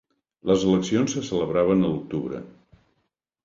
[0.51, 2.43] Les eleccions se celebraven a l'octubre.